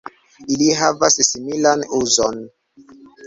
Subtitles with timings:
[0.53, 2.43] Ili havas similan uzon.